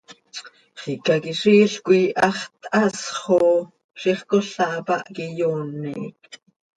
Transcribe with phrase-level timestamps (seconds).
[0.81, 3.55] Xicaquiziil coi hax thaasx oo,
[4.01, 6.19] ziix cola hapáh quih iyoonec.